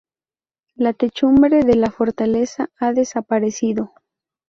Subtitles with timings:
[0.73, 3.93] La techumbre de la fortaleza ha desaparecido.